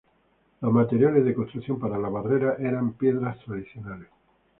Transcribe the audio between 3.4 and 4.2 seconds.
tradicionales.